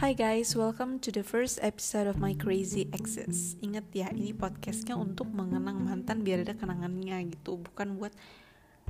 Hi 0.00 0.16
guys, 0.16 0.56
welcome 0.56 0.96
to 1.04 1.12
the 1.12 1.20
first 1.20 1.60
episode 1.60 2.08
of 2.08 2.16
my 2.16 2.32
crazy 2.32 2.88
exes. 2.96 3.52
Ingat 3.60 3.92
ya, 3.92 4.08
ini 4.16 4.32
podcastnya 4.32 4.96
untuk 4.96 5.28
mengenang 5.28 5.84
mantan 5.84 6.24
biar 6.24 6.40
ada 6.40 6.56
kenangannya 6.56 7.28
gitu, 7.36 7.60
bukan 7.60 8.00
buat 8.00 8.16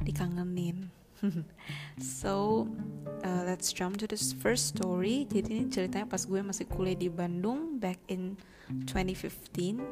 dikangenin. 0.06 0.94
so, 1.98 2.66
uh, 3.26 3.42
let's 3.42 3.74
jump 3.74 3.98
to 3.98 4.06
this 4.06 4.30
first 4.30 4.78
story. 4.78 5.26
Jadi 5.26 5.50
ini 5.50 5.66
ceritanya 5.66 6.06
pas 6.06 6.22
gue 6.22 6.38
masih 6.38 6.70
kuliah 6.70 6.94
di 6.94 7.10
Bandung 7.10 7.82
back 7.82 7.98
in 8.06 8.38
2015. 8.70 9.82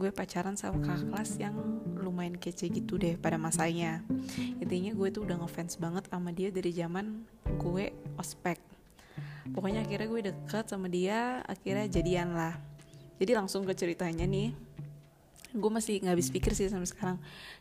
Gue 0.00 0.08
pacaran 0.16 0.56
sama 0.56 0.80
kakak 0.80 1.12
kelas 1.12 1.30
yang 1.44 1.56
lumayan 2.00 2.40
kece 2.40 2.72
gitu 2.72 2.96
deh 2.96 3.20
pada 3.20 3.36
masanya. 3.36 4.00
Intinya 4.64 4.96
gue 4.96 5.08
tuh 5.12 5.28
udah 5.28 5.44
ngefans 5.44 5.76
banget 5.76 6.08
sama 6.08 6.32
dia 6.32 6.48
dari 6.48 6.72
zaman 6.72 7.28
gue 7.60 7.92
ospek 8.16 8.56
pokoknya 9.50 9.82
akhirnya 9.82 10.06
gue 10.06 10.22
deket 10.30 10.64
sama 10.70 10.86
dia 10.86 11.42
akhirnya 11.42 11.90
jadian 11.90 12.30
lah. 12.38 12.54
Jadi 13.18 13.32
langsung 13.34 13.66
ke 13.66 13.74
ceritanya 13.74 14.22
nih 14.26 14.54
gue 15.52 15.70
masih 15.70 16.00
nggak 16.00 16.14
habis 16.16 16.30
pikir 16.30 16.54
sih 16.54 16.70
sampai 16.70 16.88
sekarang. 16.88 17.18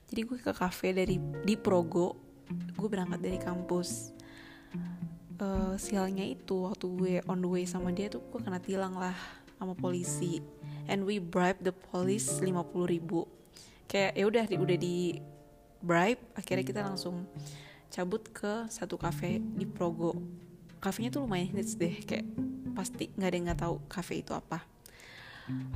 Jadi 0.07 0.21
gue 0.23 0.37
ke 0.37 0.51
cafe 0.53 0.93
dari 0.93 1.17
di 1.19 1.55
Progo 1.57 2.15
gue 2.51 2.87
berangkat 2.87 3.19
dari 3.19 3.39
kampus. 3.41 4.13
Uh, 5.41 5.73
sialnya 5.81 6.21
itu 6.21 6.69
waktu 6.69 6.85
gue 6.85 7.13
on 7.25 7.41
the 7.41 7.49
way 7.49 7.65
sama 7.65 7.89
dia 7.89 8.13
tuh 8.13 8.21
gue 8.29 8.45
kena 8.45 8.61
tilang 8.61 8.93
lah 8.93 9.17
sama 9.57 9.73
polisi. 9.73 10.37
And 10.85 11.01
we 11.01 11.17
bribe 11.17 11.65
the 11.65 11.73
police 11.73 12.37
50 12.37 12.53
ribu. 12.85 13.25
Kayak 13.89 14.11
ya 14.13 14.23
udah 14.29 14.43
udah 14.53 14.77
di 14.77 15.17
bribe 15.81 16.21
akhirnya 16.37 16.65
kita 16.65 16.81
langsung 16.85 17.25
cabut 17.91 18.23
ke 18.31 18.69
satu 18.69 18.95
cafe 18.95 19.41
di 19.41 19.65
Progo 19.65 20.15
kafenya 20.81 21.13
tuh 21.13 21.23
lumayan 21.23 21.53
hits 21.53 21.77
deh 21.77 22.01
kayak 22.01 22.25
pasti 22.73 23.13
nggak 23.13 23.29
ada 23.29 23.35
yang 23.37 23.45
nggak 23.53 23.61
tahu 23.61 23.75
cafe 23.85 24.25
itu 24.25 24.33
apa. 24.33 24.65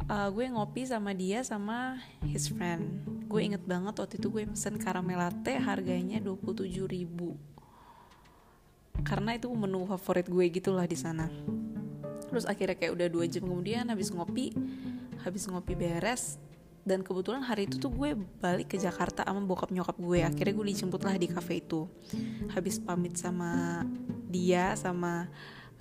Uh, 0.08 0.30
gue 0.32 0.46
ngopi 0.50 0.88
sama 0.88 1.14
dia 1.14 1.46
sama 1.46 2.02
his 2.26 2.50
friend. 2.50 3.06
Gue 3.30 3.46
inget 3.46 3.62
banget 3.66 3.94
waktu 4.02 4.18
itu 4.18 4.28
gue 4.34 4.44
pesen 4.50 4.82
caramel 4.82 5.20
latte 5.20 5.54
harganya 5.62 6.18
27 6.18 6.90
ribu. 6.90 7.38
Karena 9.04 9.36
itu 9.36 9.52
menu 9.52 9.86
favorit 9.86 10.26
gue 10.26 10.46
gitulah 10.50 10.88
di 10.88 10.98
sana. 10.98 11.28
Terus 12.32 12.48
akhirnya 12.50 12.74
kayak 12.80 12.94
udah 12.96 13.08
dua 13.12 13.26
jam 13.30 13.46
kemudian 13.46 13.86
habis 13.92 14.10
ngopi 14.10 14.56
habis 15.22 15.50
ngopi 15.50 15.74
beres 15.74 16.38
dan 16.86 17.02
kebetulan 17.02 17.42
hari 17.42 17.66
itu 17.66 17.82
tuh 17.82 17.90
gue 17.90 18.14
balik 18.38 18.74
ke 18.74 18.78
Jakarta 18.78 19.26
sama 19.26 19.42
bokap 19.42 19.74
nyokap 19.74 19.98
gue. 19.98 20.22
Akhirnya 20.22 20.54
gue 20.54 20.66
dijemput 20.70 21.02
lah 21.02 21.18
di 21.18 21.28
cafe 21.28 21.60
itu. 21.60 21.90
Habis 22.54 22.78
pamit 22.78 23.18
sama 23.18 23.82
dia 24.36 24.76
sama 24.76 25.32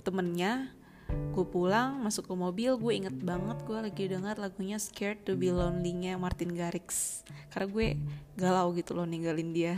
temennya 0.07 0.71
gue 1.05 1.45
pulang 1.45 2.01
masuk 2.01 2.25
ke 2.25 2.33
mobil 2.33 2.71
gue 2.81 2.93
inget 2.97 3.13
banget 3.21 3.61
gue 3.61 3.77
lagi 3.77 4.03
dengar 4.09 4.41
lagunya 4.41 4.81
Scared 4.81 5.21
to 5.21 5.37
be 5.37 5.53
Lonely-nya 5.53 6.17
Martin 6.17 6.57
Garrix. 6.57 7.21
Karena 7.53 7.67
gue 7.69 7.87
galau 8.33 8.73
gitu 8.73 8.97
loh 8.97 9.05
ninggalin 9.05 9.53
dia. 9.53 9.77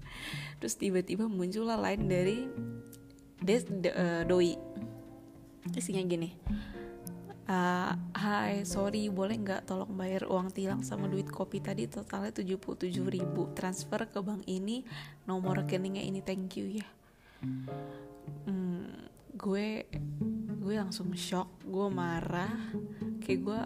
Terus 0.64 0.80
tiba-tiba 0.80 1.28
muncullah 1.28 1.76
lain 1.76 2.08
dari 2.08 2.48
Des, 3.42 3.68
uh, 3.68 4.24
Doi. 4.24 4.56
Isinya 5.76 6.00
gini 6.08 6.30
uh, 7.52 7.92
sorry 8.62 9.10
boleh 9.10 9.36
nggak 9.42 9.66
tolong 9.66 9.92
bayar 9.92 10.24
uang 10.30 10.54
tilang 10.54 10.80
sama 10.80 11.10
duit 11.10 11.28
kopi 11.28 11.60
tadi? 11.60 11.84
Totalnya 11.90 12.32
77 12.32 12.88
ribu. 13.08 13.50
Transfer 13.52 14.06
ke 14.06 14.20
bank 14.22 14.46
ini 14.46 14.86
nomor 15.26 15.64
rekeningnya 15.64 16.02
ini 16.02 16.20
thank 16.24 16.56
you 16.56 16.80
ya 16.80 16.86
hmm, 18.46 18.88
gue 19.36 19.66
gue 20.62 20.74
langsung 20.78 21.10
shock 21.18 21.66
gue 21.66 21.86
marah 21.90 22.52
kayak 23.18 23.40
gue 23.42 23.60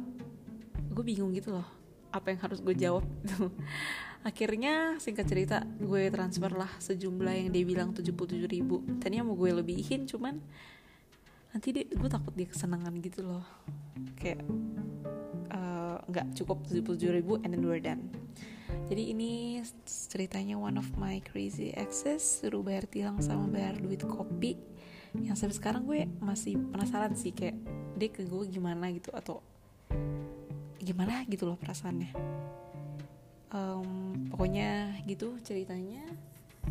gue 0.97 1.05
bingung 1.05 1.33
gitu 1.37 1.53
loh 1.53 1.69
apa 2.17 2.33
yang 2.33 2.41
harus 2.41 2.65
gue 2.65 2.73
jawab 2.73 3.05
gitu. 3.25 3.53
Akhirnya 4.29 4.99
singkat 4.99 5.29
cerita 5.29 5.63
gue 5.79 6.09
transfer 6.11 6.51
lah 6.51 6.73
sejumlah 6.81 7.35
yang 7.37 7.49
dia 7.53 7.63
bilang 7.63 7.93
77 7.95 8.49
ribu. 8.49 8.83
Tadinya 8.99 9.29
mau 9.29 9.37
gue 9.39 9.53
lebihin 9.53 10.09
cuman 10.09 10.41
nanti 11.53 11.77
dia 11.77 11.85
gue 11.87 12.11
takut 12.11 12.33
dia 12.33 12.49
kesenangan 12.49 12.91
gitu 13.05 13.21
loh. 13.23 13.45
Kayak 14.19 14.43
eh, 15.53 15.97
nggak 16.09 16.27
uh, 16.27 16.35
cukup 16.43 16.65
77 16.67 17.17
ribu 17.23 17.39
and 17.45 17.55
then 17.55 17.63
we're 17.63 17.79
done 17.79 18.09
jadi 18.87 19.03
ini 19.11 19.63
ceritanya 19.85 20.55
one 20.55 20.79
of 20.79 20.87
my 20.95 21.19
crazy 21.23 21.75
exes 21.75 22.23
suruh 22.43 22.63
bayar 22.63 22.87
tilang 22.87 23.19
sama 23.19 23.51
bayar 23.51 23.75
duit 23.79 24.03
kopi. 24.07 24.55
Yang 25.17 25.43
sampai 25.43 25.57
sekarang 25.57 25.83
gue 25.89 26.07
masih 26.21 26.61
penasaran 26.71 27.17
sih 27.17 27.33
kayak 27.33 27.57
dia 27.97 28.09
ke 28.13 28.23
gue 28.29 28.43
gimana 28.47 28.93
gitu 28.93 29.11
atau 29.11 29.43
gimana 30.79 31.27
gitu 31.27 31.51
loh 31.51 31.59
perasaannya. 31.59 32.15
Um, 33.51 34.29
pokoknya 34.31 35.03
gitu 35.09 35.41
ceritanya. 35.43 36.07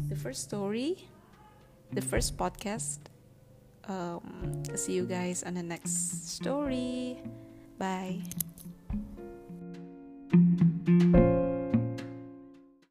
The 0.07 0.15
first 0.15 0.47
story 0.47 1.15
the 1.93 2.01
first 2.01 2.37
podcast. 2.37 2.99
Um, 3.87 4.63
see 4.75 4.93
you 4.93 5.05
guys 5.05 5.43
on 5.43 5.53
the 5.53 5.63
next 5.63 6.27
story. 6.27 7.21
Bye 7.77 8.23